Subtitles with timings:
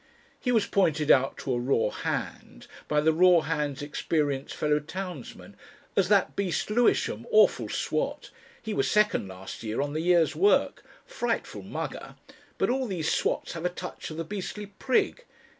[0.39, 5.55] He was pointed out to a raw hand, by the raw hand's experienced fellow townsman,
[5.95, 8.31] as "that beast Lewisham awful swat.
[8.59, 10.83] He was second last year on the year's work.
[11.05, 12.15] Frightful mugger.
[12.57, 15.23] But all these swats have a touch of the beastly prig.